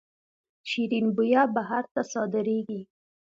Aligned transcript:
شیرین 0.69 1.05
بویه 1.15 1.43
بهر 1.55 1.83
ته 1.93 2.01
صادریږي 2.13 2.81